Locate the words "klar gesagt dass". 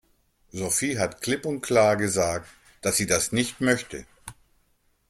1.61-2.97